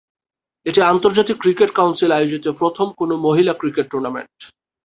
এটি 0.65 0.79
আন্তর্জাতিক 0.91 1.37
cricket 1.39 1.69
council 1.75 2.11
আয়োজিত 2.13 2.45
প্রথম 2.59 2.87
কোন 2.99 3.09
মহিলা 3.25 3.53
ক্রিকেট 3.53 3.85
টুর্নামেন্ট। 3.91 4.37